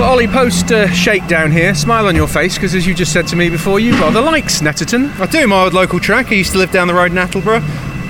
Well, 0.00 0.12
Ollie, 0.12 0.28
post 0.28 0.72
uh, 0.72 0.88
shakedown 0.88 1.52
here. 1.52 1.74
Smile 1.74 2.06
on 2.06 2.16
your 2.16 2.26
face 2.26 2.54
because, 2.54 2.74
as 2.74 2.86
you 2.86 2.94
just 2.94 3.12
said 3.12 3.26
to 3.28 3.36
me 3.36 3.50
before, 3.50 3.78
you 3.78 3.92
rather 4.00 4.22
like 4.22 4.46
Snetterton. 4.46 5.14
I 5.20 5.26
do, 5.26 5.46
my 5.46 5.64
old 5.64 5.74
local 5.74 6.00
track. 6.00 6.28
I 6.28 6.36
used 6.36 6.52
to 6.52 6.58
live 6.58 6.70
down 6.70 6.88
the 6.88 6.94
road 6.94 7.12
in 7.12 7.18
Attleborough. 7.18 7.60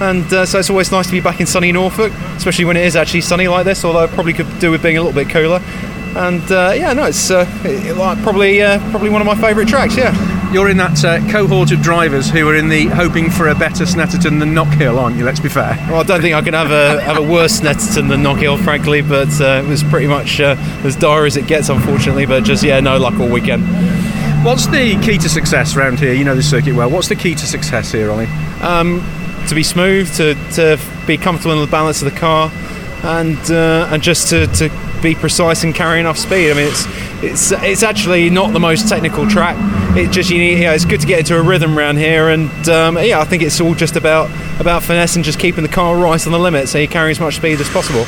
And 0.01 0.33
uh, 0.33 0.47
so 0.47 0.61
it's 0.61 0.71
always 0.71 0.93
nice 0.93 1.07
to 1.07 1.13
be 1.13 1.21
back 1.21 1.41
in 1.41 1.47
sunny 1.47 1.73
Norfolk, 1.73 2.13
especially 2.37 2.65
when 2.65 2.77
it 2.77 2.85
is 2.85 2.95
actually 2.95 3.23
sunny 3.23 3.49
like 3.49 3.65
this, 3.65 3.85
although 3.85 4.07
probably 4.07 4.35
could 4.35 4.61
do 4.61 4.71
with 4.71 4.85
being 4.85 4.99
a 4.99 5.03
little 5.03 5.21
bit 5.21 5.31
cooler. 5.31 5.61
And 6.15 6.43
uh, 6.53 6.75
yeah, 6.77 6.93
no, 6.93 7.07
it's 7.07 7.29
uh, 7.29 7.45
it, 7.65 7.97
like 7.97 8.23
probably 8.23 8.63
uh, 8.63 8.79
probably 8.91 9.11
one 9.11 9.21
of 9.21 9.27
my 9.27 9.35
favourite 9.35 9.67
tracks, 9.67 9.97
yeah. 9.97 10.15
You're 10.53 10.69
in 10.69 10.79
that 10.79 11.05
uh, 11.05 11.21
cohort 11.31 11.71
of 11.71 11.81
drivers 11.81 12.29
who 12.29 12.49
are 12.49 12.57
in 12.57 12.69
the 12.69 12.87
hoping 12.87 13.31
for 13.31 13.49
a 13.49 13.55
better 13.55 13.85
Snetterton 13.85 14.41
than 14.41 14.53
Knockhill, 14.53 14.99
aren't 14.99 15.17
you? 15.17 15.25
Let's 15.25 15.39
be 15.39 15.49
fair. 15.49 15.77
Well, 15.89 16.01
I 16.01 16.03
don't 16.03 16.21
think 16.21 16.35
I 16.35 16.43
can 16.43 16.55
have 16.55 16.73
a 16.73 17.01
have 17.01 17.19
a 17.19 17.23
worse 17.23 17.61
Snetterton 17.61 18.09
than 18.09 18.23
Knockhill, 18.23 18.63
frankly, 18.65 19.01
but 19.01 19.29
uh, 19.41 19.63
it 19.65 19.69
was 19.69 19.85
pretty 19.85 20.09
much 20.09 20.41
uh, 20.41 20.57
as 20.83 20.97
dire 20.97 21.25
as 21.25 21.37
it 21.37 21.47
gets, 21.47 21.69
unfortunately. 21.69 22.27
But 22.27 22.43
just 22.43 22.65
yeah, 22.65 22.81
no 22.81 22.99
luck 22.99 23.21
all 23.21 23.31
weekend. 23.31 23.63
What's 24.45 24.67
the 24.67 25.01
key 25.05 25.19
to 25.19 25.29
success 25.29 25.77
around 25.77 26.01
here? 26.01 26.15
You 26.15 26.25
know 26.25 26.35
the 26.35 26.43
circuit 26.43 26.75
well. 26.75 26.91
What's 26.91 27.09
the 27.09 27.15
key 27.15 27.37
to 27.37 27.47
success 27.47 27.93
here, 27.93 28.11
Ollie? 28.11 28.27
Um, 28.61 29.05
to 29.49 29.55
be 29.55 29.63
smooth, 29.63 30.13
to, 30.17 30.35
to 30.55 30.81
be 31.07 31.17
comfortable 31.17 31.55
in 31.55 31.61
the 31.61 31.71
balance 31.71 32.03
of 32.03 32.13
the 32.13 32.19
car, 32.19 32.51
and 33.05 33.39
uh, 33.53 33.89
and 33.93 34.03
just 34.03 34.31
to, 34.31 34.49
to 34.49 34.69
be 35.01 35.15
precise 35.15 35.63
and 35.63 35.75
carry 35.75 36.01
enough 36.01 36.19
speed. 36.19 36.51
I 36.51 36.55
mean, 36.55 36.69
it's 36.69 36.87
it's 37.23 37.53
it's 37.63 37.83
actually 37.85 38.31
not 38.31 38.53
the 38.53 38.61
most 38.61 38.89
technical 38.89 39.29
track. 39.29 39.57
It 39.97 40.13
just 40.13 40.31
you 40.31 40.39
need, 40.39 40.61
yeah, 40.61 40.73
it's 40.73 40.85
good 40.85 41.01
to 41.01 41.07
get 41.07 41.19
into 41.19 41.37
a 41.37 41.43
rhythm 41.43 41.77
around 41.77 41.97
here, 41.97 42.29
and 42.29 42.49
um, 42.69 42.97
yeah, 42.97 43.19
I 43.19 43.25
think 43.25 43.43
it's 43.43 43.61
all 43.61 43.75
just 43.75 43.97
about 43.97 44.31
about 44.61 44.85
finesse 44.85 45.17
and 45.17 45.25
just 45.25 45.41
keeping 45.41 45.63
the 45.63 45.69
car 45.69 45.97
right 45.97 46.25
on 46.25 46.33
the 46.33 46.39
limit, 46.39 46.69
so 46.69 46.79
you 46.79 46.87
carry 46.87 47.11
as 47.11 47.19
much 47.19 47.37
speed 47.37 47.61
as 47.61 47.69
possible. 47.71 48.07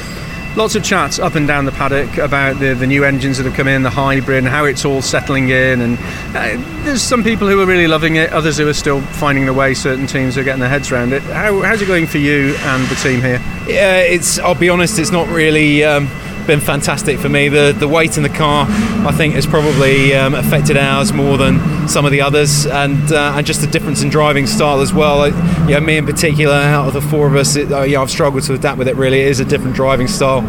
Lots 0.55 0.77
of 0.77 0.85
chats 0.85 1.19
up 1.19 1.35
and 1.35 1.49
down 1.49 1.65
the 1.65 1.73
paddock 1.73 2.19
about 2.19 2.61
the, 2.61 2.75
the 2.75 2.87
new 2.87 3.05
engines 3.05 3.39
that 3.39 3.47
have 3.47 3.55
come 3.55 3.67
in, 3.67 3.83
the 3.83 3.91
hybrid, 3.91 4.39
and 4.39 4.47
how 4.47 4.65
it's 4.65 4.85
all 4.85 5.03
settling 5.03 5.49
in. 5.49 5.81
And 5.81 5.99
uh, 6.37 6.85
there's 6.85 7.03
some 7.03 7.25
people 7.25 7.49
who 7.49 7.61
are 7.61 7.67
really 7.67 7.89
loving 7.89 8.17
it, 8.17 8.31
others 8.33 8.59
who 8.59 8.69
are 8.69 8.75
still 8.75 9.01
finding 9.01 9.47
the 9.47 9.55
way. 9.55 9.75
Certain 9.75 10.07
teams 10.07 10.39
are 10.39 10.45
getting 10.45 10.61
their 10.61 10.69
heads 10.69 10.93
around 10.93 11.15
it. 11.15 11.23
How, 11.23 11.63
how's 11.63 11.83
it 11.83 11.87
going 11.87 12.07
for 12.07 12.19
you 12.19 12.55
and 12.59 12.87
the 12.89 12.95
team 12.97 13.21
here? 13.23 13.41
Yeah, 13.67 13.97
it's. 14.01 14.39
I'll 14.39 14.55
be 14.55 14.69
honest, 14.69 14.99
it's 14.99 15.11
not 15.11 15.27
really. 15.29 15.83
Um, 15.85 16.09
been 16.47 16.61
fantastic 16.61 17.19
for 17.19 17.29
me. 17.29 17.49
The 17.49 17.75
the 17.77 17.89
weight 17.89 18.17
in 18.17 18.23
the 18.23 18.29
car, 18.29 18.67
I 18.69 19.13
think, 19.13 19.35
has 19.35 19.47
probably 19.47 20.15
um, 20.15 20.35
affected 20.35 20.77
ours 20.77 21.13
more 21.13 21.37
than 21.37 21.89
some 21.89 22.05
of 22.05 22.13
the 22.13 22.21
others, 22.21 22.67
and 22.67 23.13
uh, 23.13 23.35
and 23.37 23.47
just 23.47 23.61
the 23.61 23.67
difference 23.67 24.03
in 24.03 24.09
driving 24.09 24.47
style 24.47 24.81
as 24.81 24.93
well. 24.93 25.29
Yeah, 25.69 25.81
me 25.81 25.97
in 25.97 26.07
particular, 26.07 26.55
out 26.55 26.89
of 26.89 26.95
the 26.95 27.01
four 27.01 27.27
of 27.27 27.37
us, 27.37 27.57
it, 27.57 27.73
uh, 27.73 27.83
yeah, 27.83 28.01
I've 28.01 28.11
struggled 28.11 28.43
to 28.45 28.55
adapt 28.55 28.79
with 28.79 28.89
it. 28.89 28.97
Really, 28.97 29.21
it 29.21 29.29
is 29.29 29.41
a 29.41 29.45
different 29.45 29.77
driving 29.77 30.09
style, 30.09 30.41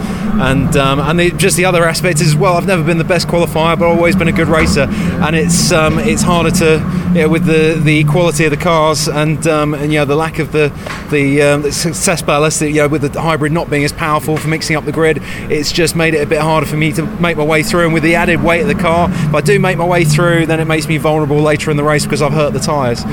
and 0.41 0.75
um, 0.77 0.99
and 0.99 1.19
the, 1.19 1.31
just 1.31 1.57
the 1.57 1.65
other 1.65 1.83
aspect 1.83 2.21
is 2.21 2.35
well, 2.35 2.55
I've 2.55 2.67
never 2.67 2.83
been 2.83 2.97
the 2.97 3.03
best 3.03 3.27
qualifier, 3.27 3.77
but 3.77 3.89
I've 3.89 3.97
always 3.97 4.15
been 4.15 4.27
a 4.27 4.33
good 4.33 4.47
racer, 4.47 4.87
and 4.87 5.35
it's 5.35 5.71
um, 5.71 5.99
it's 5.99 6.21
harder 6.21 6.51
to 6.51 7.02
know, 7.21 7.29
with 7.29 7.45
the 7.45 7.79
the 7.81 8.03
quality 8.05 8.45
of 8.45 8.51
the 8.51 8.57
cars 8.57 9.07
and 9.07 9.45
um, 9.47 9.73
and 9.73 9.93
you 9.93 9.99
know 9.99 10.05
the 10.05 10.15
lack 10.15 10.39
of 10.39 10.51
the 10.51 10.73
the, 11.11 11.43
um, 11.43 11.61
the 11.61 11.71
success 11.71 12.23
ballast, 12.23 12.61
you 12.61 12.73
know, 12.73 12.87
with 12.87 13.13
the 13.13 13.21
hybrid 13.21 13.51
not 13.51 13.69
being 13.69 13.83
as 13.83 13.93
powerful 13.93 14.35
for 14.35 14.47
mixing 14.47 14.75
up 14.75 14.85
the 14.85 14.91
grid, 14.91 15.19
it's 15.51 15.71
just 15.71 15.83
just 15.83 15.97
made 15.97 16.13
it 16.13 16.23
a 16.23 16.25
bit 16.25 16.39
harder 16.39 16.65
for 16.65 16.77
me 16.77 16.93
to 16.93 17.05
make 17.19 17.35
my 17.35 17.43
way 17.43 17.61
through. 17.61 17.83
And 17.83 17.93
with 17.93 18.03
the 18.03 18.15
added 18.15 18.41
weight 18.41 18.61
of 18.61 18.67
the 18.67 18.75
car, 18.75 19.09
if 19.11 19.33
I 19.33 19.41
do 19.41 19.59
make 19.59 19.77
my 19.77 19.85
way 19.85 20.05
through, 20.05 20.45
then 20.45 20.61
it 20.61 20.65
makes 20.65 20.87
me 20.87 20.97
vulnerable 20.97 21.41
later 21.41 21.71
in 21.71 21.77
the 21.77 21.83
race 21.83 22.03
because 22.03 22.21
I've 22.21 22.31
hurt 22.31 22.53
the 22.53 22.59
tyres. 22.59 23.03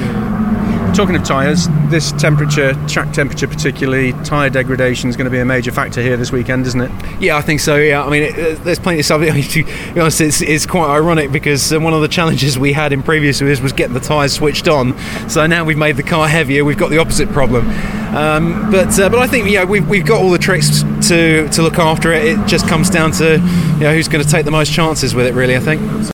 Talking 0.95 1.15
of 1.17 1.25
tyres, 1.25 1.69
this 1.89 2.13
temperature, 2.13 2.75
track 2.87 3.13
temperature 3.13 3.47
particularly, 3.47 4.13
tyre 4.25 4.51
degradation 4.51 5.09
is 5.09 5.17
going 5.17 5.25
to 5.25 5.31
be 5.31 5.39
a 5.39 5.45
major 5.45 5.71
factor 5.73 6.03
here 6.03 6.17
this 6.17 6.31
weekend, 6.33 6.67
isn't 6.67 6.81
it? 6.81 6.91
Yeah, 7.21 7.37
I 7.37 7.43
think 7.43 7.61
so. 7.61 7.77
Yeah, 7.77 8.05
I 8.05 8.11
mean, 8.11 8.25
it, 8.25 8.57
there's 8.65 8.79
plenty 8.79 8.99
of 8.99 9.07
stuff. 9.07 9.21
I 9.23 9.31
mean, 9.31 9.43
To 9.43 9.65
be 9.95 10.01
honest, 10.01 10.21
it's, 10.21 10.43
it's 10.43 10.67
quite 10.67 10.89
ironic 10.89 11.33
because 11.33 11.73
uh, 11.73 11.81
one 11.81 11.95
of 11.95 12.03
the 12.03 12.09
challenges 12.09 12.59
we 12.59 12.73
had 12.73 12.93
in 12.93 13.03
previous 13.03 13.41
years 13.41 13.61
was 13.63 13.73
getting 13.73 13.95
the 13.95 14.01
tyres 14.01 14.33
switched 14.33 14.69
on. 14.69 14.99
So 15.29 15.47
now 15.47 15.65
we've 15.65 15.79
made 15.79 15.97
the 15.97 16.03
car 16.03 16.29
heavier. 16.29 16.65
We've 16.65 16.77
got 16.77 16.91
the 16.91 16.99
opposite 16.99 17.31
problem. 17.31 17.71
Um, 18.15 18.73
but 18.73 18.99
uh, 18.99 19.09
but 19.09 19.21
I 19.21 19.29
think 19.29 19.49
yeah, 19.49 19.65
we've, 19.65 19.89
we've 19.89 20.05
got 20.05 20.21
all 20.21 20.31
the 20.31 20.39
tricks 20.39 20.83
to 21.09 21.49
to 21.49 21.63
look 21.63 21.79
after 21.79 22.13
it. 22.13 22.25
It 22.25 22.47
just 22.49 22.67
comes 22.67 22.91
down 22.91 23.13
to 23.13 23.35
you 23.35 23.81
know 23.81 23.95
who's 23.95 24.09
going 24.09 24.25
to 24.25 24.29
take 24.29 24.45
the 24.45 24.51
most 24.51 24.73
chances 24.73 25.15
with 25.15 25.27
it. 25.27 25.35
Really, 25.35 25.57
I 25.57 25.61
think. 25.61 25.81